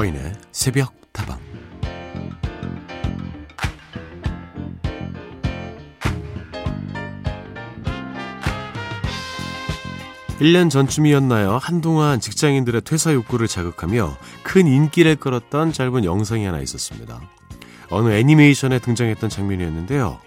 서인의 0.00 0.32
새벽 0.50 0.94
다방 1.12 1.38
1년 10.38 10.70
전쯤이었나요? 10.70 11.58
한동안 11.58 12.18
직장인들의 12.18 12.80
퇴사 12.80 13.12
욕구를 13.12 13.46
자극하며 13.46 14.16
큰 14.42 14.66
인기를 14.66 15.16
끌었던 15.16 15.74
짧은 15.74 16.06
영상이 16.06 16.46
하나 16.46 16.60
있었습니다. 16.60 17.20
어느 17.90 18.10
애니메이션에 18.10 18.78
등장했던 18.78 19.28
장면이었는데요. 19.28 20.18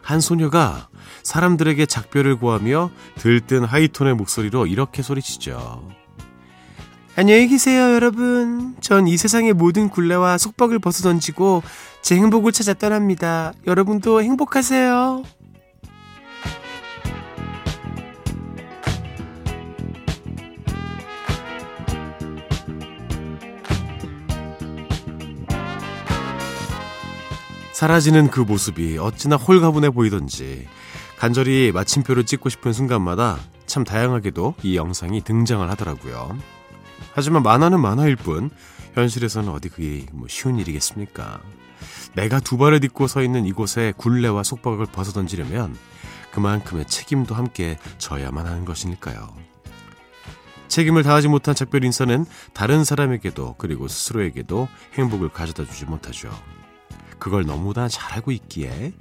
한 0.00 0.20
소녀가 0.20 0.88
사람들에게 1.24 1.86
작별을 1.86 2.36
구하며 2.36 2.92
들뜬 3.16 3.64
하이톤의 3.64 4.14
목소리로 4.14 4.68
이렇게 4.68 5.02
소리치죠. 5.02 6.01
안녕히 7.14 7.46
계세요, 7.48 7.94
여러분. 7.94 8.74
전 8.80 9.06
이 9.06 9.16
세상의 9.16 9.52
모든 9.52 9.88
굴레와 9.90 10.38
속박을 10.38 10.78
벗어던지고 10.78 11.62
제 12.00 12.16
행복을 12.16 12.52
찾아 12.52 12.72
떠납니다. 12.74 13.52
여러분도 13.66 14.22
행복하세요. 14.22 15.22
사라지는 27.72 28.30
그 28.30 28.40
모습이 28.40 28.98
어찌나 28.98 29.36
홀가분해 29.36 29.90
보이던지 29.90 30.66
간절히 31.18 31.72
마침표를 31.72 32.24
찍고 32.24 32.48
싶은 32.48 32.72
순간마다 32.72 33.38
참 33.66 33.84
다양하게도 33.84 34.54
이 34.62 34.76
영상이 34.76 35.22
등장을 35.22 35.68
하더라고요. 35.70 36.36
하지만 37.14 37.42
만화는 37.42 37.80
만화일 37.80 38.16
뿐 38.16 38.50
현실에서는 38.94 39.48
어디 39.50 39.68
그게 39.68 40.06
뭐 40.12 40.28
쉬운 40.28 40.58
일이겠습니까? 40.58 41.40
내가 42.14 42.40
두 42.40 42.58
발을 42.58 42.80
딛고 42.80 43.06
서 43.06 43.22
있는 43.22 43.46
이곳에 43.46 43.92
굴레와 43.96 44.42
속박을 44.42 44.86
벗어던지려면 44.86 45.76
그만큼의 46.32 46.86
책임도 46.86 47.34
함께 47.34 47.78
져야만 47.98 48.46
하는 48.46 48.64
것이니까요. 48.64 49.34
책임을 50.68 51.02
다하지 51.02 51.28
못한 51.28 51.54
작별 51.54 51.84
인사는 51.84 52.24
다른 52.54 52.84
사람에게도 52.84 53.56
그리고 53.58 53.88
스스로에게도 53.88 54.68
행복을 54.94 55.28
가져다 55.28 55.66
주지 55.66 55.84
못하죠. 55.84 56.30
그걸 57.18 57.44
너무나 57.44 57.88
잘 57.88 58.14
알고 58.14 58.32
있기에 58.32 58.92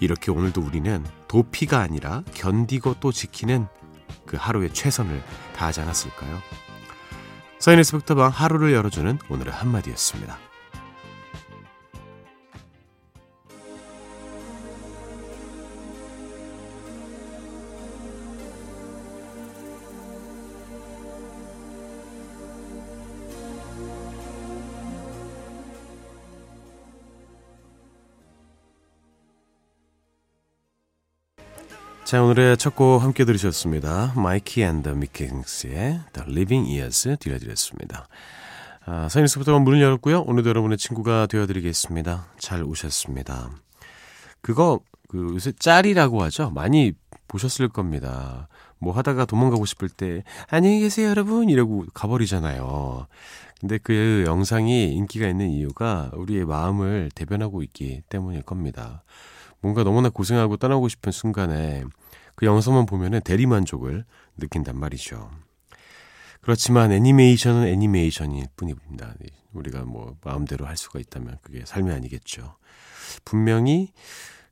이렇게 0.00 0.30
오늘도 0.30 0.60
우리는 0.60 1.04
도피가 1.28 1.80
아니라 1.80 2.22
견디고 2.32 2.96
또 3.00 3.10
지키는 3.10 3.66
그 4.24 4.36
하루의 4.38 4.72
최선을 4.72 5.22
다하지 5.56 5.80
않았을까요? 5.80 6.40
사인의 7.58 7.84
스펙터방 7.84 8.30
하루를 8.30 8.72
열어주는 8.72 9.18
오늘의 9.28 9.52
한마디였습니다. 9.52 10.38
자, 32.06 32.22
오늘의 32.22 32.56
첫 32.56 32.76
곡 32.76 33.02
함께 33.02 33.24
들으셨습니다. 33.24 34.12
Mike 34.14 34.62
and 34.62 34.78
the 34.78 34.94
Mechanics의 34.94 36.02
The 36.12 36.30
Living 36.30 36.70
Years 36.70 37.16
들려드렸습니다. 37.18 38.06
아, 38.84 39.08
사인스부터 39.08 39.58
문을 39.58 39.82
열었고요. 39.82 40.20
오늘도 40.20 40.48
여러분의 40.50 40.78
친구가 40.78 41.26
되어드리겠습니다. 41.26 42.28
잘 42.38 42.62
오셨습니다. 42.62 43.50
그거, 44.40 44.78
그, 45.08 45.30
요새 45.34 45.50
짤이라고 45.58 46.22
하죠? 46.22 46.50
많이 46.50 46.92
보셨을 47.26 47.68
겁니다. 47.68 48.46
뭐 48.78 48.92
하다가 48.92 49.24
도망가고 49.24 49.66
싶을 49.66 49.88
때, 49.88 50.22
안녕히 50.48 50.78
계세요, 50.78 51.08
여러분! 51.08 51.48
이러고 51.48 51.86
가버리잖아요. 51.92 53.08
근데 53.58 53.78
그 53.82 54.22
영상이 54.28 54.92
인기가 54.92 55.26
있는 55.26 55.50
이유가 55.50 56.12
우리의 56.14 56.44
마음을 56.44 57.10
대변하고 57.16 57.64
있기 57.64 58.02
때문일 58.08 58.42
겁니다. 58.42 59.02
뭔가 59.66 59.82
너무나 59.82 60.10
고생하고 60.10 60.58
떠나고 60.58 60.86
싶은 60.86 61.10
순간에 61.10 61.82
그 62.36 62.46
영상만 62.46 62.86
보면은 62.86 63.20
대리만족을 63.22 64.04
느낀단 64.36 64.78
말이죠. 64.78 65.28
그렇지만 66.40 66.92
애니메이션은 66.92 67.66
애니메이션일 67.66 68.46
뿐입니다. 68.54 69.14
우리가 69.54 69.82
뭐 69.82 70.14
마음대로 70.22 70.66
할 70.66 70.76
수가 70.76 71.00
있다면 71.00 71.38
그게 71.42 71.64
삶이 71.66 71.90
아니겠죠. 71.90 72.54
분명히 73.24 73.92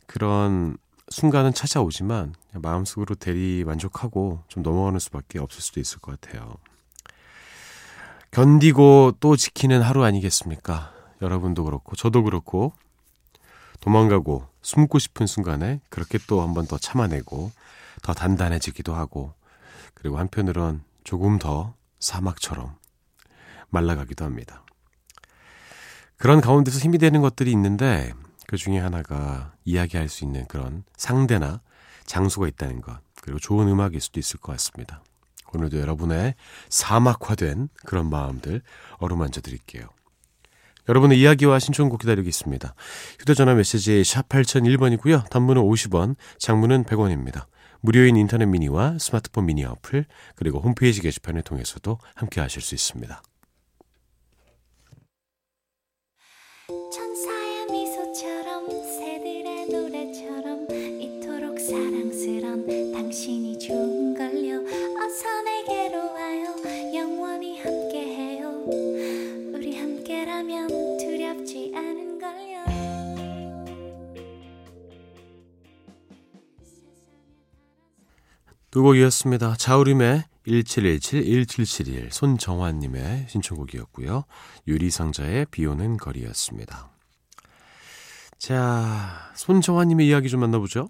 그런 0.06 0.76
순간은 1.10 1.54
찾아오지만 1.54 2.34
마음속으로 2.54 3.14
대리 3.14 3.62
만족하고 3.64 4.42
좀 4.48 4.64
넘어가는 4.64 4.98
수밖에 4.98 5.38
없을 5.38 5.60
수도 5.62 5.78
있을 5.78 6.00
것 6.00 6.20
같아요. 6.20 6.56
견디고 8.32 9.12
또 9.20 9.36
지키는 9.36 9.80
하루 9.80 10.03
아니겠습니까? 10.03 10.92
여러분도 11.22 11.62
그렇고 11.62 11.94
저도 11.94 12.24
그렇고 12.24 12.72
도망가고 13.80 14.53
숨고 14.64 14.98
싶은 14.98 15.26
순간에 15.26 15.80
그렇게 15.91 16.19
또 16.26 16.41
한 16.42 16.54
번 16.54 16.66
더 16.66 16.78
참아내고 16.78 17.52
더 18.02 18.14
단단해지기도 18.14 18.94
하고 18.94 19.34
그리고 19.94 20.19
한편으론 20.19 20.82
조금 21.04 21.38
더 21.38 21.75
사막처럼 22.00 22.74
말라가기도 23.70 24.24
합니다. 24.24 24.64
그런 26.16 26.41
가운데서 26.41 26.78
힘이 26.78 26.98
되는 26.98 27.20
것들이 27.20 27.50
있는데 27.53 28.12
그 28.47 28.56
중에 28.56 28.78
하나가 28.78 29.53
이야기할 29.64 30.08
수 30.08 30.24
있는 30.24 30.47
그런 30.47 30.84
상대나 30.97 31.60
장소가 32.06 32.47
있다는 32.48 32.80
것 32.80 32.98
그리고 33.20 33.38
좋은 33.38 33.69
음악일 33.69 34.00
수도 34.00 34.20
있을 34.20 34.38
것 34.41 34.53
같습니다. 34.53 35.03
오늘도 35.53 35.78
여러분의 35.80 36.34
사막화된 36.69 37.69
그런 37.86 38.10
마음들 38.10 38.62
어루만져 38.98 39.41
드릴게요. 39.41 39.88
여러분의 40.89 41.19
이야기와 41.21 41.59
신청곡 41.59 42.00
기다리고 42.00 42.28
있습니다. 42.28 42.75
휴대전화 43.21 43.55
메시지 43.55 44.05
샵 44.05 44.28
8001번이고요. 44.28 45.28
단문은 45.31 45.62
50원, 45.62 46.17
장문은 46.39 46.84
100원입니다. 46.84 47.47
무료인 47.81 48.17
인터넷 48.17 48.47
미니와 48.47 48.99
스마트폰 48.99 49.47
미니 49.47 49.65
어플, 49.65 50.06
그리고 50.37 50.61
홈페이지 50.61 51.00
게시판을 51.03 51.43
통해서도 51.43 51.99
함께 52.15 52.41
하실 52.41 52.62
수 52.62 52.75
있습니다. 52.75 53.22
두 78.74 78.82
곡이었습니다. 78.82 79.54
자우림의 79.54 80.24
1717-1771 80.48 82.10
손정환님의 82.10 83.26
신청곡이었고요. 83.28 84.24
유리상자의 84.66 85.46
비 85.52 85.64
오는 85.64 85.96
거리였습니다. 85.96 86.90
자, 88.36 89.30
손정환님의 89.36 90.09
이야기 90.09 90.28
좀 90.28 90.41
만나보죠. 90.41 90.88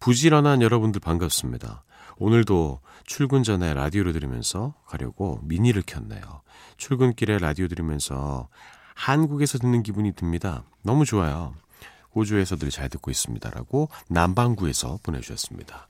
부지런한 0.00 0.62
여러분들 0.62 1.00
반갑습니다. 1.00 1.84
오늘도 2.18 2.80
출근 3.06 3.44
전에 3.44 3.72
라디오를 3.72 4.12
들으면서 4.12 4.74
가려고 4.84 5.38
미니를 5.44 5.82
켰네요. 5.82 6.42
출근길에 6.76 7.38
라디오 7.38 7.68
들으면서 7.68 8.48
한국에서 8.96 9.58
듣는 9.58 9.84
기분이 9.84 10.10
듭니다. 10.16 10.64
너무 10.82 11.04
좋아요. 11.04 11.54
호주에서들 12.14 12.70
잘 12.70 12.88
듣고 12.88 13.10
있습니다라고 13.10 13.88
남반구에서 14.08 14.98
보내주셨습니다. 15.02 15.88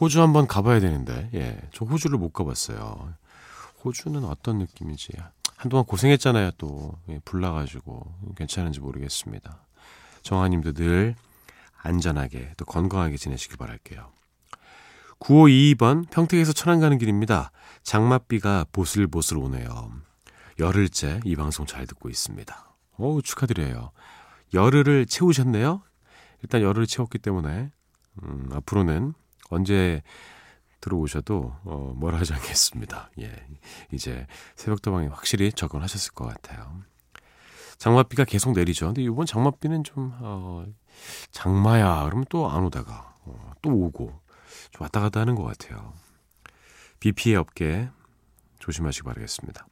호주 0.00 0.20
한번 0.20 0.46
가봐야 0.46 0.80
되는데, 0.80 1.30
예, 1.34 1.60
저 1.72 1.84
호주를 1.84 2.18
못 2.18 2.32
가봤어요. 2.32 3.14
호주는 3.84 4.24
어떤 4.24 4.58
느낌인지 4.58 5.12
한동안 5.56 5.86
고생했잖아요. 5.86 6.52
또 6.58 6.98
예, 7.08 7.20
불나가지고 7.24 8.14
괜찮은지 8.36 8.80
모르겠습니다. 8.80 9.58
정아님도 10.22 10.72
늘 10.72 11.14
안전하게 11.82 12.52
또 12.56 12.64
건강하게 12.64 13.16
지내시길 13.16 13.56
바랄게요. 13.56 14.10
9522번 15.20 16.10
평택에서 16.10 16.52
천안 16.52 16.80
가는 16.80 16.98
길입니다. 16.98 17.52
장맛비가 17.82 18.66
보슬보슬 18.72 19.38
오네요. 19.38 19.92
열흘째 20.58 21.20
이 21.24 21.36
방송 21.36 21.64
잘 21.64 21.86
듣고 21.86 22.08
있습니다. 22.08 22.74
오 22.98 23.22
축하드려요. 23.22 23.92
열흘을 24.52 25.06
채우셨네요. 25.06 25.82
일단 26.42 26.60
열흘을 26.60 26.86
채웠기 26.86 27.18
때문에 27.18 27.70
음, 28.22 28.48
앞으로는 28.52 29.14
언제 29.50 30.02
들어오셔도 30.80 31.54
어, 31.64 31.92
뭐라 31.96 32.18
하지 32.18 32.32
않겠습니다. 32.34 33.10
예, 33.20 33.32
이제 33.92 34.26
새벽도방에 34.54 35.08
확실히 35.08 35.52
적응하셨을 35.52 36.12
것 36.12 36.26
같아요. 36.26 36.80
장맛비가 37.78 38.24
계속 38.24 38.52
내리죠. 38.52 38.86
근데 38.86 39.02
이번 39.02 39.26
장맛비는 39.26 39.84
좀, 39.84 40.12
어, 40.20 40.64
장마야. 41.30 42.04
그러면 42.04 42.24
또 42.30 42.48
안 42.48 42.64
오다가, 42.64 43.14
어, 43.24 43.52
또 43.60 43.70
오고, 43.70 44.18
좀 44.70 44.82
왔다 44.82 45.00
갔다 45.00 45.20
하는 45.20 45.34
것 45.34 45.44
같아요. 45.44 45.92
비 47.00 47.12
피해 47.12 47.36
없게 47.36 47.90
조심하시기 48.60 49.04
바라겠습니다. 49.04 49.66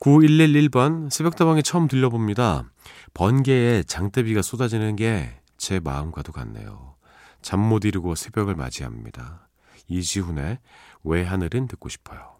9111번 0.00 1.10
새벽다방에 1.10 1.62
처음 1.62 1.88
들려봅니다. 1.88 2.70
번개에 3.14 3.82
장대비가 3.84 4.42
쏟아지는 4.42 4.96
게 4.96 5.40
제 5.60 5.78
마음과도 5.78 6.32
같네요. 6.32 6.94
잠 7.42 7.60
못 7.60 7.84
이루고 7.84 8.14
새벽을 8.14 8.54
맞이합니다. 8.54 9.48
이지훈의 9.88 10.58
왜 11.04 11.24
하늘은 11.24 11.66
듣고 11.68 11.88
싶어요. 11.88 12.36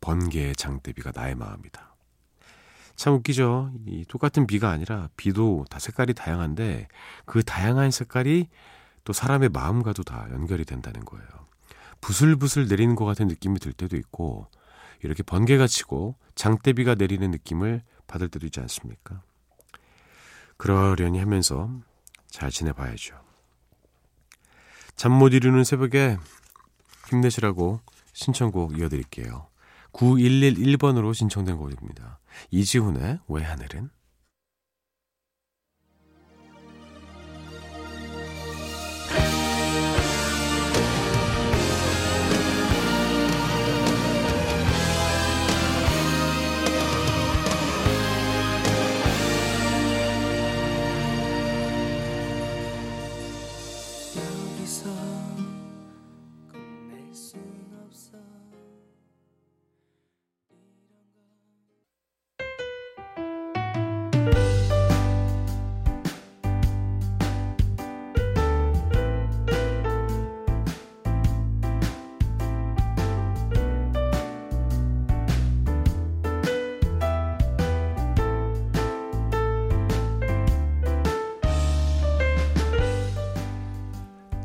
번개의 0.00 0.56
장대비가 0.56 1.12
나의 1.14 1.34
마음이다. 1.34 1.94
참 2.96 3.14
웃기죠. 3.14 3.72
이 3.86 4.04
똑같은 4.06 4.46
비가 4.46 4.70
아니라 4.70 5.08
비도 5.16 5.64
다 5.70 5.78
색깔이 5.78 6.14
다양한데 6.14 6.88
그 7.24 7.42
다양한 7.42 7.90
색깔이 7.90 8.48
또 9.04 9.12
사람의 9.12 9.48
마음과도 9.48 10.02
다 10.02 10.28
연결이 10.32 10.64
된다는 10.64 11.04
거예요. 11.04 11.26
부슬부슬 12.00 12.66
내리는 12.68 12.94
것 12.94 13.04
같은 13.04 13.26
느낌이 13.26 13.58
들 13.58 13.72
때도 13.72 13.96
있고 13.96 14.48
이렇게 15.02 15.22
번개가 15.22 15.66
치고 15.66 16.16
장대비가 16.34 16.94
내리는 16.94 17.30
느낌을 17.30 17.82
받을 18.06 18.28
때도 18.28 18.46
있지 18.46 18.60
않습니까? 18.60 19.22
그러려니 20.58 21.18
하면서 21.18 21.70
잘 22.28 22.50
지내봐야죠. 22.50 23.29
잠 25.00 25.12
못 25.12 25.32
이루는 25.32 25.64
새벽에 25.64 26.18
힘내시라고 27.08 27.80
신청곡 28.12 28.78
이어드릴게요. 28.78 29.46
9111번으로 29.94 31.14
신청된 31.14 31.56
곡입니다. 31.56 32.18
이지훈의 32.50 33.20
왜 33.28 33.42
하늘은? 33.42 33.88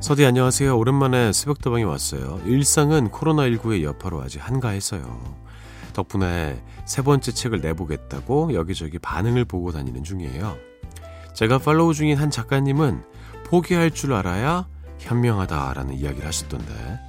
서디 0.06 0.24
안녕하세요. 0.24 0.78
오랜만에 0.78 1.34
새벽다방에 1.34 1.82
왔어요. 1.82 2.40
일상은 2.46 3.10
코로나19의 3.10 3.82
여파로 3.82 4.22
아직 4.22 4.38
한가했어요. 4.38 5.04
덕분에 5.94 6.64
세 6.86 7.02
번째 7.02 7.32
책을 7.32 7.62
내보겠다고 7.62 8.54
여기저기 8.54 9.00
반응을 9.00 9.46
보고 9.46 9.72
다니는 9.72 10.04
중이에요. 10.04 10.58
제가 11.34 11.58
팔로우 11.58 11.96
중인 11.96 12.20
한 12.20 12.30
작가님은 12.30 13.04
포기할 13.48 13.90
줄 13.90 14.14
알아야 14.14 14.68
현명하다라는 15.00 15.96
이야기를 15.96 16.28
하시던데 16.28 17.00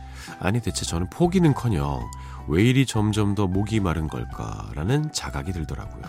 아니 0.41 0.63
대체 0.63 0.87
저는 0.87 1.11
포기는커녕 1.11 2.01
왜 2.49 2.65
이리 2.65 2.87
점점 2.87 3.35
더 3.35 3.47
목이 3.47 3.79
마른 3.79 4.09
걸까라는 4.09 5.13
자각이 5.13 5.53
들더라고요. 5.53 6.03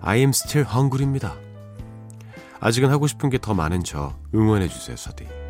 I 0.00 0.18
am 0.18 0.28
still 0.28 0.64
hungry입니다. 0.72 1.34
아직은 2.60 2.88
하고 2.88 3.08
싶은 3.08 3.30
게 3.30 3.38
더 3.38 3.52
많은 3.52 3.82
저 3.82 4.14
응원해 4.32 4.68
주세요, 4.68 4.96
서디. 4.96 5.41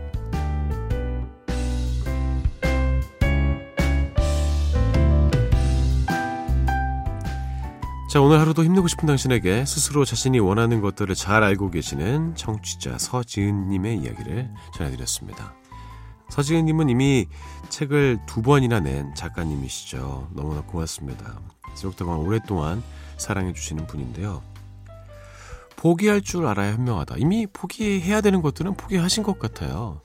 자, 8.12 8.20
오늘 8.20 8.40
하루도 8.40 8.62
힘내고 8.62 8.88
싶은 8.88 9.06
당신에게 9.06 9.64
스스로 9.64 10.04
자신이 10.04 10.38
원하는 10.38 10.82
것들을 10.82 11.14
잘 11.14 11.42
알고 11.42 11.70
계시는 11.70 12.34
청취자 12.34 12.98
서지은님의 12.98 14.00
이야기를 14.00 14.50
전해드렸습니다. 14.74 15.54
서지은님은 16.28 16.90
이미 16.90 17.26
책을 17.70 18.18
두 18.26 18.42
번이나 18.42 18.80
낸 18.80 19.14
작가님이시죠. 19.14 20.28
너무나 20.34 20.60
고맙습니다. 20.60 21.40
지옥다방 21.74 22.20
오랫동안 22.20 22.82
사랑해주시는 23.16 23.86
분인데요. 23.86 24.42
포기할 25.76 26.20
줄 26.20 26.46
알아야 26.46 26.74
현명하다. 26.74 27.14
이미 27.16 27.46
포기해야 27.46 28.20
되는 28.20 28.42
것들은 28.42 28.74
포기하신 28.74 29.22
것 29.22 29.38
같아요. 29.38 30.02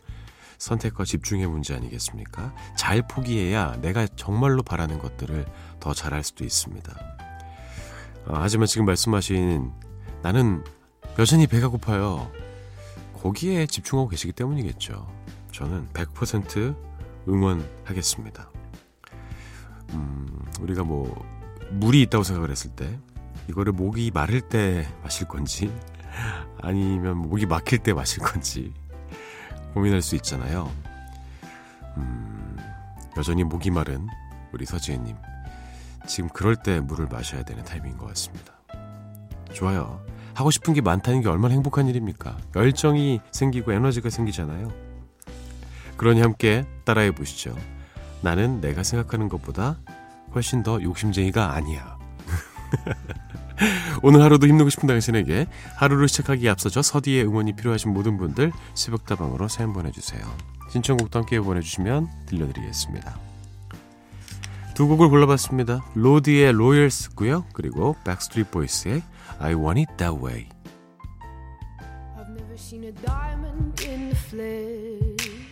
선택과 0.59 1.04
집중의 1.04 1.48
문제 1.48 1.75
아니겠습니까? 1.75 2.56
잘 2.77 3.06
포기해야 3.06 3.81
내가 3.81 4.07
정말로 4.15 4.63
바라는 4.63 4.98
것들을 5.00 5.45
더 5.81 5.94
잘할 5.94 6.24
수도 6.24 6.45
있습니다. 6.45 7.26
어, 8.27 8.33
하지만 8.35 8.68
지금 8.68 8.85
말씀하신 8.85 9.71
나는 10.21 10.63
여전히 11.18 11.47
배가 11.47 11.69
고파요. 11.69 12.31
거기에 13.21 13.65
집중하고 13.65 14.09
계시기 14.09 14.33
때문이겠죠. 14.33 15.07
저는 15.51 15.88
100% 15.94 16.75
응원하겠습니다. 17.27 18.51
음, 19.94 20.45
우리가 20.62 20.83
뭐 20.83 21.25
물이 21.71 22.01
있다고 22.03 22.24
생각을 22.24 22.51
했을 22.51 22.69
때 22.71 23.00
이거를 23.50 23.71
목이 23.71 24.12
마를 24.13 24.41
때 24.41 24.88
마실 25.01 25.27
건지 25.27 25.73
아니면 26.62 27.18
목이 27.18 27.45
막힐 27.45 27.80
때 27.80 27.94
마실 27.94 28.21
건지 28.21 28.73
고민할 29.73 30.01
수 30.01 30.16
있잖아요. 30.16 30.71
음, 31.97 32.57
여전히 33.16 33.44
목이 33.44 33.71
마른 33.71 34.07
우리 34.51 34.66
서지혜님 34.66 35.16
지금 36.07 36.30
그럴 36.30 36.56
때 36.56 36.80
물을 36.80 37.07
마셔야 37.11 37.44
되는 37.44 37.64
타이밍인 37.64 37.97
것 37.97 38.07
같습니다. 38.07 38.54
좋아요. 39.54 40.04
하고 40.33 40.52
싶은 40.52 40.73
게 40.73 40.81
많다는 40.81 41.21
게 41.21 41.30
얼마나 41.30 41.54
행복한 41.54 41.87
일입니까? 41.87 42.37
열정이 42.56 43.21
생기고 43.31 43.73
에너지가 43.73 44.09
생기잖아요. 44.09 44.71
그러니 45.97 46.21
함께 46.21 46.66
따라해 46.85 47.11
보시죠. 47.11 47.56
나는 48.21 48.61
내가 48.61 48.83
생각하는 48.83 49.30
것보다 49.30 49.78
훨씬 50.33 50.64
더 50.64 50.81
욕심쟁이가 50.81 51.54
아니야. 51.56 51.97
오늘 54.04 54.21
하루도 54.21 54.47
힘내고 54.47 54.69
싶은 54.69 54.87
당신에게 54.87 55.47
하루를 55.76 56.07
시작하기에 56.07 56.49
앞서서 56.49 56.83
서디의 56.83 57.26
응원이 57.26 57.56
필요하신 57.56 57.92
모든 57.92 58.18
분들 58.18 58.52
새벽다방으로 58.76 59.47
사연 59.47 59.73
보내주세요. 59.73 60.21
신청곡도 60.69 61.18
함께 61.18 61.40
보내주시면 61.40 62.07
들려드리겠습니다. 62.28 63.18
두 64.77 64.87
곡을 64.87 65.09
골라봤습니다. 65.09 65.83
Lorde의 65.95 66.51
Royals고요. 66.51 67.45
그리고 67.53 67.95
Backstreet 68.06 68.51
Boys의 68.51 69.01
I 69.39 69.55
Want 69.55 69.79
It 69.81 69.97
That 69.97 70.23
Way. 70.23 70.49
I've 72.15 72.29
never 72.29 72.53
seen 72.53 72.83
a 72.83 72.91
diamond 72.91 73.83
in 73.83 74.09
the 74.09 74.15
flesh. 74.15 75.47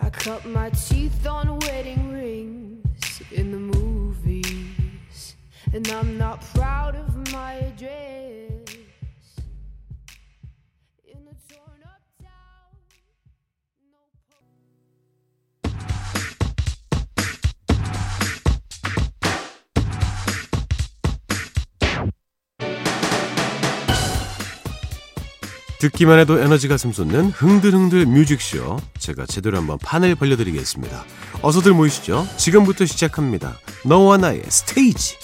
I 0.00 0.08
cut 0.08 0.48
my 0.48 0.70
teeth 0.70 1.26
on 1.26 1.58
wedding 1.68 2.14
rings 2.14 3.20
in 3.30 3.50
the 3.50 3.60
movies. 3.60 5.36
And 5.74 5.86
I'm 5.88 6.16
not 6.16 6.40
proud 6.54 6.96
of 6.96 7.14
my 7.30 7.56
address. 7.60 8.45
듣기만 25.86 26.18
해도 26.18 26.40
에너지가 26.40 26.76
샘솟는 26.76 27.30
흥들흥들 27.30 28.06
뮤직쇼 28.06 28.78
제가 28.98 29.24
제대로 29.26 29.56
한번 29.58 29.78
판을 29.78 30.16
벌려드리겠습니다. 30.16 31.04
어서들 31.42 31.74
모이시죠. 31.74 32.26
지금부터 32.36 32.86
시작합니다. 32.86 33.56
너와 33.84 34.16
나의 34.16 34.42
스테이지 34.48 35.16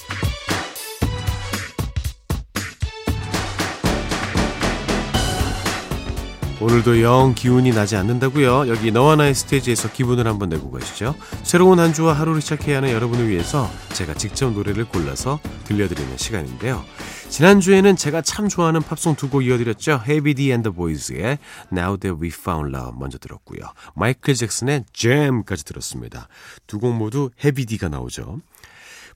오늘도 6.60 7.02
영 7.02 7.34
기운이 7.34 7.72
나지 7.72 7.96
않는다고요. 7.96 8.68
여기 8.68 8.92
너와 8.92 9.16
나의 9.16 9.34
스테이지에서 9.34 9.90
기분을 9.90 10.28
한번 10.28 10.48
내고 10.48 10.70
가시죠. 10.70 11.16
새로운 11.42 11.80
한 11.80 11.92
주와 11.92 12.12
하루를 12.12 12.40
시작해야 12.40 12.76
하는 12.76 12.90
여러분을 12.90 13.28
위해서 13.28 13.68
제가 13.94 14.14
직접 14.14 14.52
노래를 14.52 14.84
골라서 14.84 15.40
들려드리는 15.64 16.16
시간인데요. 16.16 16.84
지난주에는 17.32 17.96
제가 17.96 18.20
참 18.20 18.46
좋아하는 18.50 18.82
팝송 18.82 19.16
두 19.16 19.30
곡 19.30 19.46
이어드렸죠. 19.46 20.02
D 20.06 20.50
and 20.52 20.68
the 20.68 20.76
Boys의 20.76 21.38
Now 21.72 21.96
That 21.96 22.20
We 22.20 22.28
Found 22.28 22.76
Love 22.76 22.98
먼저 22.98 23.16
들었고요. 23.16 23.60
마이클 23.94 24.34
잭슨의 24.34 24.84
Jam까지 24.92 25.64
들었습니다. 25.64 26.28
두 26.66 26.78
곡 26.78 26.94
모두 26.94 27.30
Heavy 27.42 27.64
D가 27.64 27.88
나오죠. 27.88 28.40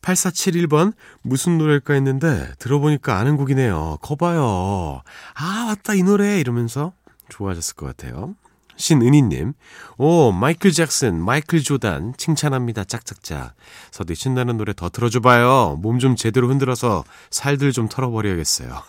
8471번 0.00 0.94
무슨 1.20 1.58
노래일까 1.58 1.92
했는데 1.92 2.52
들어보니까 2.58 3.18
아는 3.18 3.36
곡이네요. 3.36 3.98
거봐요. 4.00 5.02
아 5.34 5.64
맞다 5.66 5.92
이 5.92 6.02
노래 6.02 6.40
이러면서 6.40 6.94
좋아하셨을 7.28 7.76
것 7.76 7.84
같아요. 7.84 8.34
신은희님, 8.76 9.54
오, 9.98 10.32
마이클 10.32 10.70
잭슨, 10.72 11.20
마이클 11.22 11.62
조단, 11.62 12.14
칭찬합니다. 12.16 12.84
짝짝짝. 12.84 13.54
서디 13.90 14.14
신나는 14.14 14.56
노래 14.58 14.72
더 14.74 14.88
틀어줘봐요. 14.88 15.78
몸 15.80 15.98
좀 15.98 16.14
제대로 16.16 16.48
흔들어서 16.48 17.04
살들 17.30 17.72
좀 17.72 17.88
털어버려야겠어요. 17.88 18.82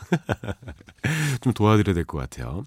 좀 1.42 1.54
도와드려야 1.54 1.94
될 1.94 2.04
것 2.06 2.18
같아요. 2.18 2.64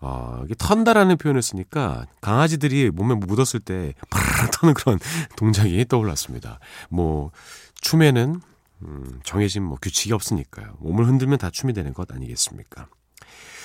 어, 0.00 0.42
이게 0.44 0.54
턴다라는 0.58 1.16
표현을 1.18 1.42
쓰니까 1.42 2.06
강아지들이 2.20 2.90
몸에 2.90 3.14
묻었을 3.14 3.60
때 3.60 3.94
파르르 4.10 4.50
터는 4.52 4.74
그런 4.74 4.98
동작이 5.36 5.84
떠올랐습니다. 5.88 6.58
뭐, 6.88 7.30
춤에는, 7.80 8.40
음, 8.82 9.20
정해진 9.24 9.62
뭐 9.64 9.78
규칙이 9.80 10.12
없으니까요. 10.12 10.74
몸을 10.80 11.06
흔들면 11.06 11.38
다 11.38 11.50
춤이 11.50 11.72
되는 11.72 11.92
것 11.92 12.10
아니겠습니까? 12.12 12.88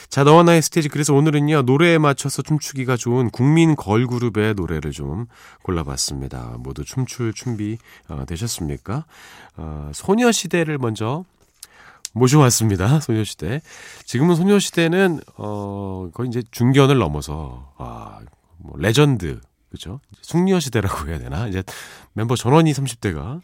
자, 0.09 0.23
너와 0.23 0.43
나의 0.43 0.61
스테이지. 0.61 0.89
그래서 0.89 1.13
오늘은요, 1.13 1.63
노래에 1.63 1.97
맞춰서 1.97 2.41
춤추기가 2.41 2.95
좋은 2.95 3.29
국민 3.29 3.75
걸그룹의 3.75 4.55
노래를 4.55 4.91
좀 4.91 5.27
골라봤습니다. 5.63 6.57
모두 6.59 6.85
춤출 6.85 7.33
준비 7.33 7.77
어, 8.07 8.23
되셨습니까? 8.25 9.05
어, 9.57 9.91
소녀시대를 9.93 10.77
먼저 10.77 11.25
모셔왔습니다. 12.13 12.99
소녀시대. 13.01 13.61
지금은 14.05 14.35
소녀시대는, 14.35 15.19
어, 15.35 16.09
거의 16.13 16.29
이제 16.29 16.41
중견을 16.51 16.97
넘어서, 16.97 17.73
아, 17.77 18.19
뭐, 18.57 18.75
레전드, 18.77 19.39
그죠? 19.69 19.99
숙녀시대라고 20.21 21.09
해야 21.09 21.19
되나? 21.19 21.47
이제 21.47 21.63
멤버 22.13 22.35
전원이 22.35 22.71
30대가 22.71 23.41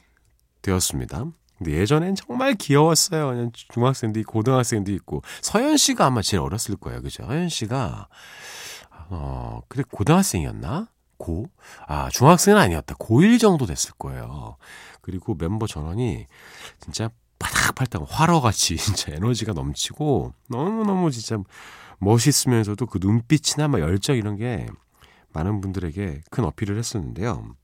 되었습니다. 0.62 1.25
근데 1.57 1.72
예전엔 1.74 2.15
정말 2.15 2.55
귀여웠어요. 2.55 3.27
그냥 3.27 3.51
중학생도 3.53 4.19
있고 4.22 4.33
고등학생도 4.33 4.91
있고 4.93 5.22
서현 5.41 5.77
씨가 5.77 6.05
아마 6.05 6.22
제일 6.22 6.41
어렸을 6.41 6.75
거예요. 6.75 7.01
그죠? 7.01 7.24
서현 7.25 7.50
씨가 7.50 8.07
어, 9.10 9.62
근데 9.67 9.83
고등학생이었나? 9.91 10.88
고? 11.17 11.45
아, 11.88 12.10
중학생은 12.10 12.60
아니었다. 12.60 12.95
고1 12.95 13.39
정도 13.39 13.65
됐을 13.65 13.91
거예요. 13.98 14.57
그리고 15.01 15.36
멤버 15.36 15.67
전원이 15.67 16.25
진짜 16.79 17.10
파닥파닥 17.39 18.03
화러같이 18.07 18.75
진짜 18.77 19.13
에너지가 19.13 19.53
넘치고 19.53 20.33
너무너무 20.50 21.12
진짜 21.12 21.38
멋있으면서도 22.00 22.86
그 22.88 23.00
눈빛이나 23.01 23.67
막 23.67 23.79
열정 23.79 24.15
이런 24.17 24.36
게 24.36 24.65
많은 25.33 25.62
분들에게 25.62 26.22
큰 26.29 26.43
어필을 26.43 26.77
했었는데요. 26.77 27.55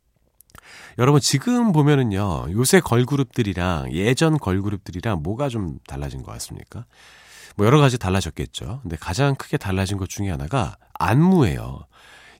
여러분 0.97 1.21
지금 1.21 1.71
보면은요 1.71 2.47
요새 2.51 2.79
걸그룹들이랑 2.79 3.93
예전 3.93 4.37
걸그룹들이랑 4.37 5.23
뭐가 5.23 5.49
좀 5.49 5.79
달라진 5.87 6.23
것 6.23 6.31
같습니까? 6.33 6.85
뭐 7.55 7.65
여러 7.65 7.79
가지 7.79 7.97
달라졌겠죠. 7.97 8.79
근데 8.83 8.95
가장 8.95 9.35
크게 9.35 9.57
달라진 9.57 9.97
것 9.97 10.09
중에 10.09 10.29
하나가 10.29 10.77
안무예요. 10.93 11.85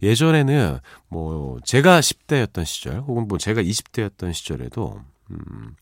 예전에는 0.01 0.79
뭐 1.09 1.59
제가 1.65 1.99
10대였던 1.99 2.65
시절 2.65 2.99
혹은 2.99 3.27
뭐 3.27 3.37
제가 3.37 3.61
20대였던 3.61 4.33
시절에도 4.33 5.01
음 5.31 5.75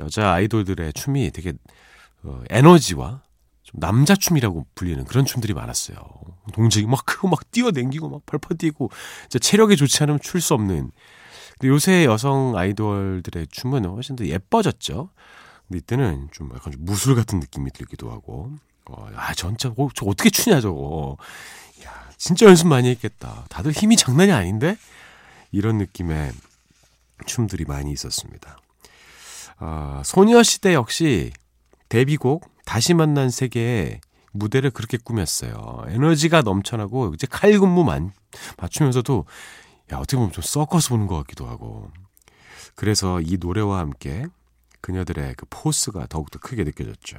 여자 0.00 0.32
아이돌들의 0.32 0.92
춤이 0.92 1.30
되게 1.30 1.52
어, 2.24 2.42
에너지와 2.50 3.22
좀 3.62 3.80
남자 3.80 4.16
춤이라고 4.16 4.66
불리는 4.74 5.04
그런 5.04 5.24
춤들이 5.24 5.54
많았어요. 5.54 5.96
동작이 6.52 6.86
막 6.86 7.04
크고 7.06 7.28
막 7.28 7.50
뛰어댕기고 7.50 8.08
막 8.08 8.26
펄펄 8.26 8.56
뛰고 8.58 8.90
체력이 9.40 9.76
좋지 9.76 10.02
않으면 10.02 10.20
출 10.20 10.40
수 10.40 10.54
없는 10.54 10.90
근데 11.58 11.68
요새 11.68 12.04
여성 12.04 12.56
아이돌들의 12.56 13.48
춤은 13.50 13.84
훨씬 13.84 14.14
더 14.14 14.24
예뻐졌죠. 14.24 15.10
근데 15.66 15.78
이때는 15.78 16.28
좀 16.30 16.50
약간 16.54 16.72
좀 16.72 16.84
무술 16.84 17.14
같은 17.16 17.40
느낌이 17.40 17.72
들기도 17.72 18.10
하고, 18.10 18.52
어, 18.86 19.08
아, 19.16 19.34
진짜, 19.34 19.68
어, 19.76 19.88
저 19.94 20.06
어떻게 20.06 20.30
추냐, 20.30 20.60
저거. 20.60 21.16
야, 21.84 22.10
진짜 22.16 22.46
연습 22.46 22.68
많이 22.68 22.88
했겠다. 22.90 23.44
다들 23.48 23.72
힘이 23.72 23.96
장난이 23.96 24.32
아닌데? 24.32 24.78
이런 25.50 25.78
느낌의 25.78 26.32
춤들이 27.26 27.64
많이 27.64 27.90
있었습니다. 27.92 28.58
아, 29.58 30.02
소녀시대 30.04 30.74
역시 30.74 31.32
데뷔곡 31.88 32.48
다시 32.64 32.94
만난 32.94 33.30
세계에 33.30 34.00
무대를 34.32 34.70
그렇게 34.70 34.98
꾸몄어요. 34.98 35.84
에너지가 35.88 36.42
넘쳐나고 36.42 37.14
이제 37.14 37.26
칼군무 37.28 37.82
만 37.82 38.12
맞추면서도 38.58 39.24
야, 39.92 39.96
어떻게 39.96 40.16
보면 40.16 40.32
좀 40.32 40.42
섞어서 40.42 40.90
보는 40.90 41.06
것 41.06 41.16
같기도 41.18 41.46
하고. 41.46 41.90
그래서 42.74 43.20
이 43.20 43.38
노래와 43.40 43.78
함께 43.78 44.26
그녀들의 44.80 45.34
그 45.36 45.46
포스가 45.50 46.06
더욱더 46.06 46.38
크게 46.38 46.64
느껴졌죠. 46.64 47.18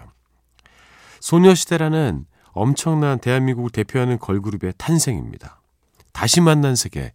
소녀시대라는 1.20 2.26
엄청난 2.52 3.20
대한민국을 3.20 3.70
대표하는 3.70 4.20
걸그룹의 4.20 4.74
탄생입니다. 4.78 5.62
다시 6.14 6.42
만난 6.42 6.76
세계, 6.76 7.14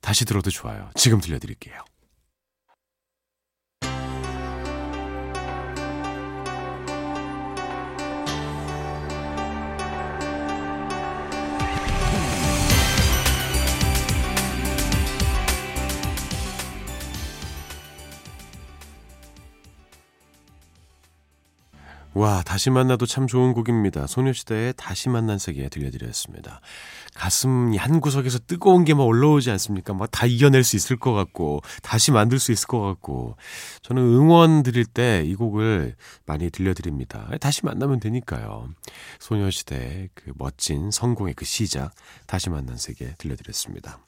다시 0.00 0.24
들어도 0.24 0.50
좋아요. 0.50 0.90
지금 0.94 1.20
들려드릴게요. 1.20 1.84
와, 22.12 22.42
다시 22.44 22.70
만나도 22.70 23.06
참 23.06 23.28
좋은 23.28 23.52
곡입니다. 23.54 24.08
소녀시대의 24.08 24.74
다시 24.76 25.08
만난 25.08 25.38
세계 25.38 25.68
들려드렸습니다. 25.68 26.60
가슴이 27.14 27.76
한 27.76 28.00
구석에서 28.00 28.40
뜨거운 28.48 28.84
게 28.84 28.94
막 28.94 29.04
올라오지 29.04 29.48
않습니까? 29.52 29.94
막 29.94 30.10
다 30.10 30.26
이겨낼 30.26 30.64
수 30.64 30.74
있을 30.74 30.96
것 30.98 31.12
같고, 31.12 31.60
다시 31.82 32.10
만들 32.10 32.40
수 32.40 32.50
있을 32.50 32.66
것 32.66 32.80
같고. 32.80 33.36
저는 33.82 34.02
응원 34.02 34.64
드릴 34.64 34.86
때 34.86 35.22
이 35.24 35.36
곡을 35.36 35.94
많이 36.26 36.50
들려드립니다. 36.50 37.30
다시 37.40 37.64
만나면 37.64 38.00
되니까요. 38.00 38.68
소녀시대의 39.20 40.08
그 40.14 40.32
멋진 40.34 40.90
성공의 40.90 41.34
그 41.34 41.44
시작, 41.44 41.92
다시 42.26 42.50
만난 42.50 42.76
세계 42.76 43.14
들려드렸습니다. 43.18 44.00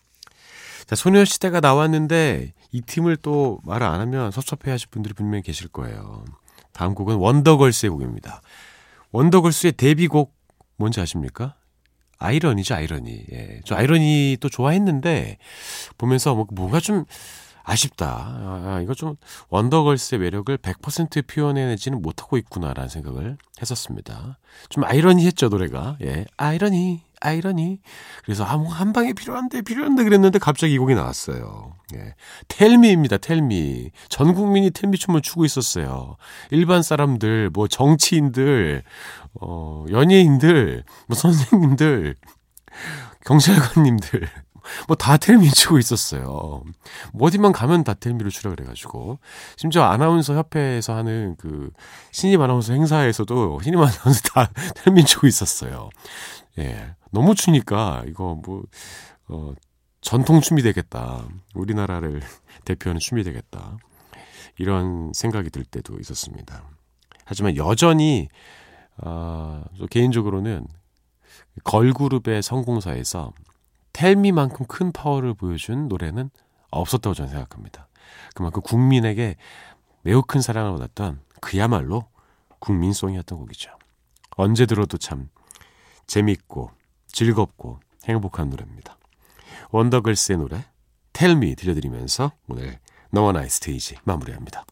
자, 0.86 0.96
소녀시대가 0.96 1.60
나왔는데 1.60 2.52
이 2.72 2.80
팀을 2.80 3.16
또 3.18 3.60
말을 3.64 3.86
안 3.86 4.00
하면 4.00 4.32
섭섭해 4.32 4.72
하실 4.72 4.88
분들이 4.90 5.14
분명히 5.14 5.42
계실 5.42 5.68
거예요. 5.68 6.24
다음 6.72 6.94
곡은 6.94 7.16
원더걸스의 7.16 7.90
곡입니다. 7.90 8.42
원더걸스의 9.12 9.72
데뷔곡 9.72 10.34
뭔지 10.76 11.00
아십니까? 11.00 11.54
아이러니죠, 12.18 12.74
아이러니. 12.74 13.24
예. 13.32 13.60
저 13.64 13.74
아이러니 13.74 14.38
또 14.40 14.48
좋아했는데 14.48 15.38
보면서 15.98 16.34
뭐, 16.34 16.46
뭔가 16.52 16.80
좀 16.80 17.04
아쉽다. 17.64 18.06
아, 18.08 18.80
이거 18.82 18.94
좀 18.94 19.16
원더걸스의 19.50 20.20
매력을 20.20 20.56
100% 20.56 21.26
표현해내지는 21.26 22.00
못하고 22.00 22.36
있구나라는 22.36 22.88
생각을 22.88 23.36
했었습니다. 23.60 24.38
좀 24.68 24.84
아이러니했죠, 24.84 25.48
노래가. 25.48 25.96
예. 26.02 26.24
아이러니. 26.36 27.02
아이러니. 27.22 27.80
그래서 28.24 28.44
아, 28.44 28.56
뭐 28.56 28.72
한 28.72 28.92
방에 28.92 29.12
필요한데 29.12 29.62
필요한데 29.62 30.04
그랬는데 30.04 30.38
갑자기 30.38 30.74
이 30.74 30.78
곡이 30.78 30.94
나왔어요. 30.94 31.74
예. 31.94 32.14
텔미입니다. 32.48 33.18
텔미. 33.18 33.90
전 34.08 34.34
국민이 34.34 34.70
텔미 34.70 34.98
춤을 34.98 35.22
추고 35.22 35.44
있었어요. 35.44 36.16
일반 36.50 36.82
사람들, 36.82 37.50
뭐 37.50 37.68
정치인들, 37.68 38.82
어, 39.40 39.84
연예인들, 39.90 40.84
뭐 41.06 41.16
선생님들, 41.16 42.16
경찰관님들 43.24 44.28
뭐다 44.88 45.16
텔미 45.18 45.50
추고 45.50 45.78
있었어요. 45.78 46.62
뭐 47.12 47.28
어디만 47.28 47.52
가면 47.52 47.84
다 47.84 47.94
텔미를 47.94 48.30
추라 48.30 48.50
그래가지고 48.50 49.18
심지어 49.56 49.82
아나운서 49.84 50.34
협회에서 50.34 50.94
하는 50.94 51.36
그 51.38 51.70
신입 52.12 52.40
아나운서 52.40 52.72
행사에서도 52.72 53.60
신입 53.62 53.78
아나운서 53.78 54.20
다 54.34 54.50
텔미 54.84 55.04
추고 55.04 55.26
있었어요. 55.26 55.90
예. 56.58 56.94
너무 57.12 57.34
추니까 57.34 58.02
이거 58.08 58.40
뭐, 58.44 58.64
어, 59.28 59.54
전통 60.00 60.40
춤이 60.40 60.62
되겠다. 60.62 61.24
우리나라를 61.54 62.20
대표하는 62.64 62.98
춤이 62.98 63.22
되겠다. 63.22 63.76
이런 64.58 65.12
생각이 65.14 65.50
들 65.50 65.64
때도 65.64 65.98
있었습니다. 66.00 66.64
하지만 67.24 67.56
여전히, 67.56 68.28
어, 68.96 69.62
개인적으로는 69.90 70.66
걸그룹의 71.64 72.42
성공사에서 72.42 73.32
텔미만큼 73.92 74.66
큰 74.66 74.90
파워를 74.90 75.34
보여준 75.34 75.88
노래는 75.88 76.30
없었다고 76.70 77.14
저는 77.14 77.30
생각합니다. 77.30 77.88
그만큼 78.34 78.62
국민에게 78.62 79.36
매우 80.02 80.22
큰 80.22 80.40
사랑을 80.40 80.72
받았던 80.72 81.20
그야말로 81.40 82.06
국민송이었던 82.58 83.38
곡이죠. 83.38 83.70
언제 84.36 84.64
들어도 84.64 84.96
참 84.96 85.28
재밌고 86.06 86.70
즐겁고 87.12 87.78
행복한 88.04 88.50
노래입니다. 88.50 88.98
원더걸스의 89.70 90.38
노래 90.38 90.64
텔미 91.12 91.54
들려드리면서 91.56 92.32
오늘 92.48 92.78
너와 93.10 93.32
나의 93.32 93.50
스테이지 93.50 93.96
마무리합니다. 94.04 94.64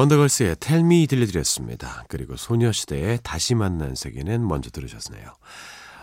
원더걸스의 0.00 0.56
텔미 0.60 1.06
들려드렸습니다. 1.08 2.04
그리고 2.08 2.34
소녀시대의 2.34 3.18
다시 3.22 3.54
만난 3.54 3.94
세계는 3.94 4.48
먼저 4.48 4.70
들으셨네요. 4.70 5.34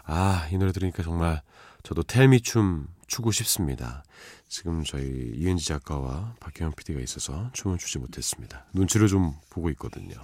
아, 0.05 0.47
이 0.51 0.57
노래 0.59 0.71
들으니까 0.71 1.01
정말 1.01 1.41
저도 1.81 2.03
텔미 2.03 2.41
춤 2.41 2.85
추고 3.07 3.31
싶습니다. 3.31 4.03
지금 4.47 4.83
저희 4.83 5.31
이은지 5.35 5.65
작가와 5.65 6.35
박혜영 6.39 6.73
PD가 6.73 6.99
있어서 7.01 7.49
춤을 7.53 7.79
추지 7.79 7.97
못했습니다. 7.97 8.65
눈치를 8.73 9.07
좀 9.07 9.33
보고 9.49 9.71
있거든요. 9.71 10.15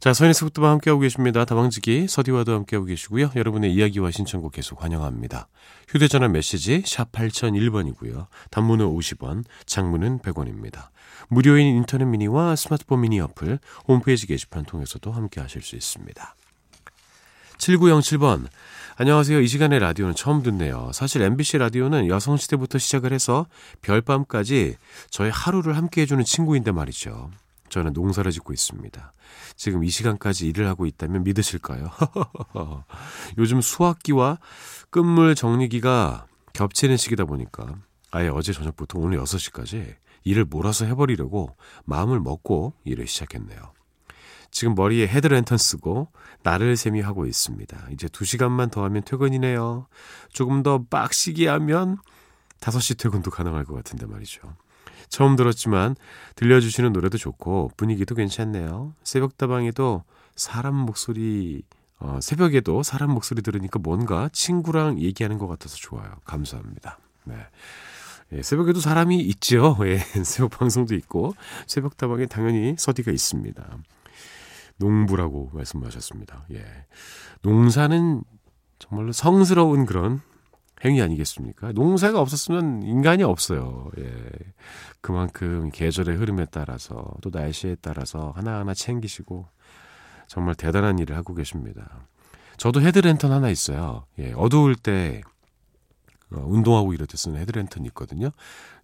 자, 0.00 0.14
서인의 0.14 0.32
스부트와 0.32 0.70
함께하고 0.70 1.02
계십니다. 1.02 1.44
다방지기 1.44 2.08
서디와도 2.08 2.54
함께하고 2.54 2.86
계시고요. 2.86 3.32
여러분의 3.36 3.74
이야기와 3.74 4.10
신청곡 4.10 4.52
계속 4.52 4.82
환영합니다. 4.82 5.46
휴대전화 5.88 6.28
메시지 6.28 6.82
샵 6.86 7.12
8001번이고요. 7.12 8.28
단문은 8.50 8.86
50원, 8.86 9.44
장문은 9.66 10.20
100원입니다. 10.20 10.88
무료인 11.28 11.76
인터넷 11.76 12.06
미니와 12.06 12.56
스마트폰 12.56 13.02
미니 13.02 13.20
어플, 13.20 13.58
홈페이지 13.88 14.26
게시판 14.26 14.64
통해서도 14.64 15.12
함께하실 15.12 15.60
수 15.60 15.76
있습니다. 15.76 16.34
7907번. 17.58 18.46
안녕하세요. 18.96 19.38
이 19.42 19.46
시간에 19.46 19.78
라디오는 19.78 20.14
처음 20.14 20.42
듣네요. 20.42 20.92
사실 20.94 21.20
MBC 21.20 21.58
라디오는 21.58 22.08
여성시대부터 22.08 22.78
시작을 22.78 23.12
해서 23.12 23.44
별밤까지 23.82 24.76
저의 25.10 25.30
하루를 25.30 25.76
함께 25.76 26.00
해주는 26.00 26.24
친구인데 26.24 26.72
말이죠. 26.72 27.30
저는 27.70 27.92
농사를 27.92 28.30
짓고 28.30 28.52
있습니다. 28.52 29.12
지금 29.56 29.84
이 29.84 29.88
시간까지 29.88 30.48
일을 30.48 30.66
하고 30.66 30.86
있다면 30.86 31.24
믿으실까요? 31.24 31.90
요즘 33.38 33.60
수확기와 33.60 34.38
끝물 34.90 35.34
정리기가 35.34 36.26
겹치는 36.52 36.96
시기다 36.96 37.24
보니까 37.24 37.76
아예 38.10 38.28
어제 38.28 38.52
저녁부터 38.52 38.98
오늘 38.98 39.18
6시까지 39.18 39.94
일을 40.24 40.44
몰아서 40.44 40.84
해버리려고 40.84 41.56
마음을 41.84 42.20
먹고 42.20 42.74
일을 42.84 43.06
시작했네요. 43.06 43.72
지금 44.50 44.74
머리에 44.74 45.06
헤드랜턴 45.06 45.58
쓰고 45.58 46.08
나를 46.42 46.76
세미 46.76 47.00
하고 47.00 47.24
있습니다. 47.24 47.88
이제 47.92 48.08
2시간만 48.08 48.70
더 48.70 48.82
하면 48.84 49.02
퇴근이네요. 49.04 49.86
조금 50.32 50.62
더 50.62 50.84
빡시게 50.84 51.46
하면 51.46 51.98
5시 52.60 52.98
퇴근도 52.98 53.30
가능할 53.30 53.64
것 53.64 53.74
같은데 53.74 54.06
말이죠. 54.06 54.40
처음 55.08 55.36
들었지만 55.36 55.96
들려주시는 56.36 56.92
노래도 56.92 57.18
좋고 57.18 57.72
분위기도 57.76 58.14
괜찮네요. 58.14 58.94
새벽다방에도 59.02 60.04
사람 60.36 60.74
목소리, 60.74 61.62
어, 61.98 62.18
새벽에도 62.22 62.82
사람 62.82 63.10
목소리 63.10 63.42
들으니까 63.42 63.78
뭔가 63.78 64.28
친구랑 64.32 65.00
얘기하는 65.00 65.38
것 65.38 65.46
같아서 65.48 65.76
좋아요. 65.76 66.10
감사합니다. 66.24 66.98
네. 67.24 67.36
예, 68.32 68.42
새벽에도 68.42 68.80
사람이 68.80 69.18
있죠. 69.20 69.76
예, 69.84 69.98
새벽 69.98 70.52
방송도 70.52 70.94
있고 70.94 71.34
새벽 71.66 71.96
다방에 71.96 72.26
당연히 72.26 72.74
서디가 72.78 73.10
있습니다. 73.10 73.78
농부라고 74.76 75.50
말씀하셨습니다. 75.52 76.46
예. 76.52 76.64
농사는 77.42 78.22
정말로 78.78 79.12
성스러운 79.12 79.84
그런 79.84 80.22
행위 80.84 81.02
아니겠습니까? 81.02 81.72
농사가 81.72 82.20
없었으면 82.20 82.82
인간이 82.82 83.22
없어요. 83.22 83.90
예. 83.98 84.10
그만큼 85.00 85.70
계절의 85.72 86.16
흐름에 86.16 86.46
따라서 86.50 87.14
또 87.22 87.30
날씨에 87.32 87.76
따라서 87.80 88.32
하나하나 88.36 88.74
챙기시고 88.74 89.46
정말 90.26 90.54
대단한 90.54 90.98
일을 90.98 91.16
하고 91.16 91.34
계십니다. 91.34 92.06
저도 92.56 92.80
헤드랜턴 92.80 93.32
하나 93.32 93.48
있어요. 93.50 94.06
예. 94.18 94.32
어두울 94.36 94.74
때 94.76 95.22
어, 96.32 96.44
운동하고 96.46 96.94
이럴 96.94 97.06
때 97.06 97.16
쓰는 97.16 97.40
헤드랜턴이 97.40 97.88
있거든요. 97.88 98.30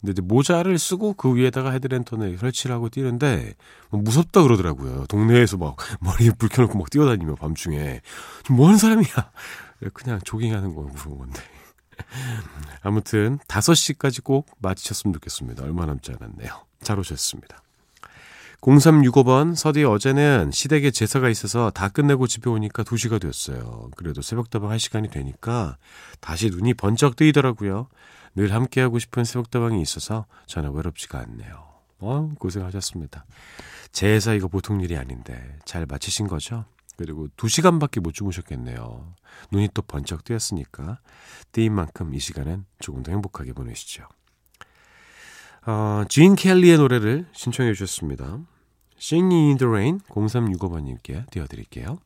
근데 0.01 0.13
이제 0.13 0.23
모자를 0.23 0.79
쓰고 0.79 1.15
그 1.15 1.35
위에다가 1.35 1.71
헤드랜턴을 1.71 2.39
설치를 2.39 2.75
하고 2.75 2.89
뛰는데 2.89 3.55
뭐 3.91 4.01
무섭다 4.01 4.43
그러더라고요. 4.43 5.07
동네에서 5.07 5.57
막 5.57 5.77
머리에 6.01 6.31
불 6.39 6.49
켜놓고 6.49 6.79
막 6.79 6.91
뛰어다니며 6.91 7.37
밤중에 7.37 8.01
뭐 8.51 8.67
하는 8.67 8.79
사람이야? 8.79 9.31
그냥 9.93 10.21
조깅하는 10.25 10.75
거 10.75 10.83
무서운 10.83 11.19
건데. 11.19 11.41
아무튼 12.83 13.39
5시까지 13.49 14.23
꼭 14.23 14.49
마치셨으면 14.59 15.15
좋겠습니다. 15.15 15.65
얼마 15.65 15.87
남지 15.87 16.13
않았네요. 16.13 16.51
잘 16.83 16.99
오셨습니다. 16.99 17.63
0365번 18.61 19.55
서디 19.55 19.85
어제는 19.85 20.51
시댁에 20.53 20.91
제사가 20.91 21.29
있어서 21.29 21.71
다 21.71 21.89
끝내고 21.89 22.27
집에 22.27 22.51
오니까 22.51 22.83
2시가 22.83 23.21
됐어요. 23.21 23.91
그래도 23.97 24.23
새벽다방 24.23 24.71
할 24.71 24.81
시간이 24.81 25.09
되니까 25.11 25.77
다시 26.21 26.51
눈이 26.51 26.75
번쩍 26.75 27.17
뜨이더라고요. 27.17 27.89
늘 28.35 28.53
함께하고 28.53 28.99
싶은 28.99 29.25
새벽다방이 29.25 29.81
있어서 29.83 30.27
저는 30.47 30.73
외롭지가 30.73 31.19
않네요. 31.21 31.65
어, 32.01 32.31
고생하셨습니다. 32.39 33.25
제사 33.93 34.35
이거 34.35 34.49
보통 34.49 34.81
일이 34.81 34.97
아닌데 34.97 35.59
잘 35.65 35.87
마치신 35.87 36.27
거죠? 36.27 36.65
그리고 36.97 37.29
2시간밖에 37.37 38.01
못 38.01 38.13
주무셨겠네요. 38.13 39.15
눈이 39.53 39.69
또 39.75 39.83
번쩍 39.83 40.25
뜨였으니까 40.25 41.01
뜨인 41.53 41.75
만큼 41.75 42.15
이 42.15 42.19
시간은 42.19 42.65
조금 42.79 43.03
더 43.03 43.13
행복하게 43.13 43.53
보내시죠. 43.53 44.09
어, 45.67 46.05
진 46.09 46.37
켈리의 46.37 46.79
노래를 46.79 47.27
신청해 47.33 47.75
주셨습니다. 47.75 48.41
Singing 48.99 49.49
in 49.49 49.59
the 49.59 49.69
Rain 49.69 50.01
0365번님께 50.09 51.31
띄워드릴게요. 51.31 51.99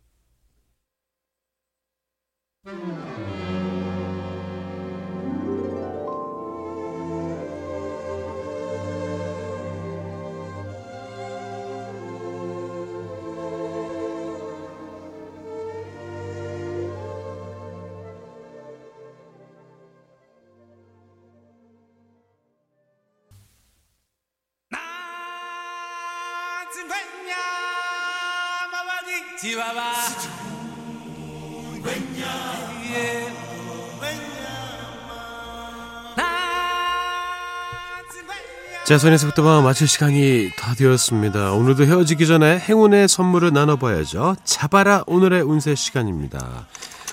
자, 38.84 38.98
선에서부터 38.98 39.62
마칠 39.62 39.88
시간이 39.88 40.50
다 40.56 40.74
되었습니다. 40.74 41.52
오늘도 41.52 41.84
헤어지기 41.86 42.26
전에 42.26 42.58
행운의 42.58 43.08
선물을 43.08 43.52
나눠봐야죠. 43.52 44.36
잡아라 44.44 45.02
오늘의 45.06 45.42
운세 45.42 45.74
시간입니다. 45.74 46.68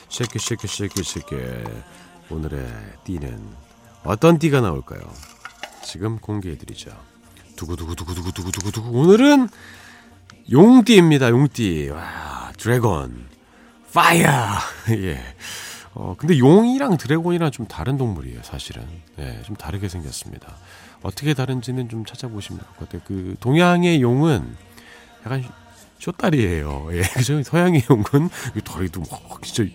쉐키 0.10 0.38
쉐키 0.38 0.67
쉐키 0.67 1.04
쉐키 1.04 1.36
오늘의 2.30 2.67
띠는 3.06 3.56
어떤 4.04 4.38
띠가 4.38 4.62
나올까요? 4.62 5.02
지금 5.84 6.20
공개해드리죠. 6.20 7.16
두구두구두구두구두구두구 7.58 8.89
오늘은 8.98 9.50
용띠입니다. 10.50 11.30
용띠. 11.30 11.89
와, 11.89 12.54
dragon. 12.58 13.28
Fire. 13.93 14.30
예. 14.91 15.20
어, 15.93 16.15
근데 16.17 16.38
용이랑 16.38 16.98
dragon이랑 16.98 17.52
좀 17.52 17.67
다른 17.67 17.98
동물이에요, 17.98 18.41
사실은. 18.43 18.84
예, 19.20 19.41
좀 19.43 19.56
다르게 19.56 19.89
생겼습니다. 19.89 20.56
어떻게 21.02 21.34
다른지는 21.34 21.89
좀 21.89 22.06
찾아보시면 22.06 22.60
될 22.62 22.67
것 22.78 22.80
같아요. 22.89 23.02
그, 23.06 23.36
동양의 23.39 24.02
용은 24.02 24.56
약간 25.26 25.43
쇼다리예요. 26.00 26.89
예, 26.93 27.02
그죠? 27.13 27.41
서양의 27.41 27.84
용은 27.89 28.30
다리도 28.63 29.02
막 29.12 29.41
진짜 29.41 29.70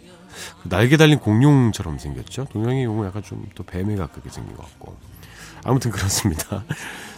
날개 0.62 0.96
달린 0.96 1.18
공룡처럼 1.18 1.98
생겼죠. 1.98 2.46
동양의 2.52 2.84
용은 2.84 3.06
약간 3.08 3.22
좀또 3.22 3.64
뱀에 3.64 3.96
가깝게 3.96 4.30
생긴 4.30 4.56
것 4.56 4.62
같고. 4.62 4.96
아무튼 5.64 5.90
그렇습니다. 5.90 6.64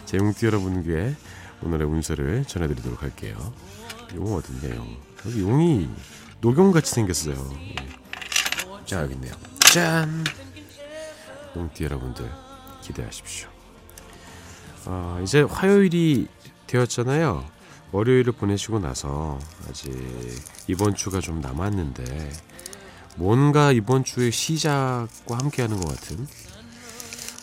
제 0.05 0.17
용띠 0.17 0.45
여러분께 0.45 1.15
오늘의 1.63 1.87
운세를 1.87 2.45
전해드리도록 2.45 3.01
할게요. 3.01 3.53
용 4.15 4.33
어딨냐 4.35 4.75
용. 4.75 4.97
여기 5.25 5.41
용이 5.41 5.89
녹용같이 6.41 6.91
생겼어요. 6.91 7.53
예. 7.59 7.75
자 8.85 9.01
여기 9.01 9.13
있네요. 9.15 9.33
짠. 9.73 10.23
용띠 11.55 11.83
여러분들 11.85 12.29
기대하십시오. 12.81 13.49
아, 14.85 15.19
이제 15.23 15.41
화요일이 15.41 16.27
되었잖아요. 16.67 17.45
월요일을 17.91 18.33
보내시고 18.33 18.79
나서 18.79 19.39
아직 19.69 19.91
이번 20.67 20.95
주가 20.95 21.21
좀 21.21 21.39
남았는데 21.41 22.31
뭔가 23.15 23.71
이번 23.71 24.03
주의 24.03 24.31
시작과 24.31 25.37
함께하는 25.37 25.79
것 25.79 25.87
같은 25.87 26.27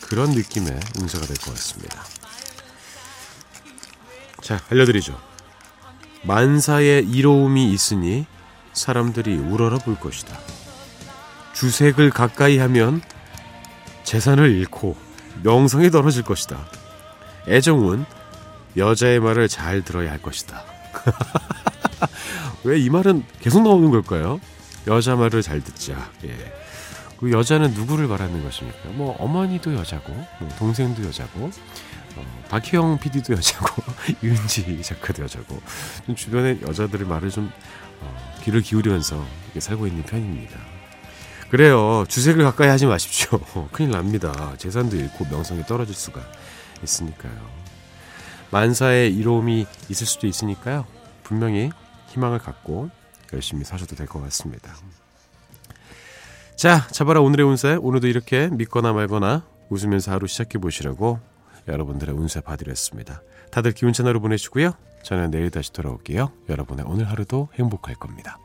그런 0.03 0.31
느낌의 0.33 0.79
운세가 1.01 1.25
될 1.27 1.37
것 1.39 1.55
같습니다. 1.55 2.05
자, 4.43 4.61
알려드리죠. 4.71 5.19
만사에 6.25 7.01
이로움이 7.01 7.71
있으니 7.73 8.27
사람들이 8.73 9.37
우러러 9.37 9.79
볼 9.79 9.97
것이다. 9.99 10.37
주색을 11.55 12.11
가까이 12.11 12.59
하면 12.59 13.01
재산을 14.05 14.51
잃고 14.51 14.97
명성이 15.43 15.91
떨어질 15.91 16.23
것이다. 16.23 16.59
애정은 17.49 18.05
여자의 18.77 19.21
말을 19.21 19.49
잘 19.49 19.83
들어야 19.83 20.11
할 20.11 20.21
것이다. 20.21 20.65
왜 22.65 22.79
이 22.79 22.91
말은 22.91 23.25
계속 23.41 23.63
나오는 23.63 23.91
걸까요? 23.91 24.41
여자 24.87 25.17
말을 25.17 25.43
잘 25.43 25.63
듣자. 25.63 26.11
예. 26.25 26.37
그 27.19 27.31
여자는 27.31 27.73
누구를 27.75 28.07
말하는 28.09 28.43
것입니까? 28.43 28.79
뭐 28.91 29.17
어머니도 29.19 29.75
여자고, 29.75 30.13
뭐 30.41 30.49
동생도 30.59 31.05
여자고, 31.05 31.51
어, 32.17 32.45
박희영 32.51 32.99
PD도 32.99 33.35
여자고, 33.35 33.83
윤지 34.23 34.83
작가도 34.83 35.23
여자고, 35.25 35.61
좀 36.07 36.15
주변에 36.15 36.61
여자들의 36.63 37.07
말을 37.07 37.31
좀 37.31 37.51
어, 38.01 38.41
귀를 38.43 38.61
기울이면서 38.61 39.25
살고 39.59 39.87
있는 39.87 40.03
편입니다. 40.03 40.59
그래요. 41.51 42.05
주색을 42.09 42.43
가까이 42.45 42.69
하지 42.69 42.87
마십시오. 42.87 43.39
큰일 43.73 43.91
납니다. 43.91 44.55
재산도 44.59 44.97
잃고 44.97 45.27
명성이 45.31 45.63
떨어질 45.65 45.95
수가 45.95 46.21
있으니까요. 46.83 47.33
만사에 48.51 49.09
이로움이 49.09 49.67
있을 49.89 50.07
수도 50.07 50.27
있으니까요. 50.27 50.87
분명히 51.23 51.71
희망을 52.09 52.39
갖고 52.39 52.91
열심히 53.33 53.65
사셔도 53.65 53.97
될 53.97 54.07
것 54.07 54.21
같습니다. 54.25 54.75
자, 56.57 56.87
잡아라 56.91 57.21
오늘의 57.21 57.47
운세. 57.47 57.77
오늘도 57.81 58.07
이렇게 58.09 58.49
믿거나 58.49 58.93
말거나 58.93 59.45
웃으면서 59.69 60.13
하루 60.13 60.27
시작해 60.27 60.59
보시라고 60.59 61.19
여러분들의 61.69 62.15
운세 62.15 62.41
봐드렸습니다. 62.41 63.23
다들 63.51 63.73
기운 63.73 63.93
차나로 63.93 64.21
보내시고요. 64.21 64.73
저는 65.03 65.31
내일 65.31 65.51
다시 65.51 65.73
돌아올게요. 65.73 66.33
여러분의 66.49 66.85
오늘 66.89 67.09
하루도 67.11 67.49
행복할 67.55 67.95
겁니다. 67.97 68.39